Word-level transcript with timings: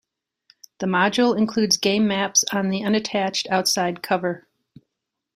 The 0.79 0.87
module 0.87 1.37
includes 1.37 1.77
game 1.77 2.07
maps 2.07 2.43
on 2.51 2.69
the 2.69 2.81
unattached 2.83 3.47
outside 3.51 4.01
cover. 4.01 4.47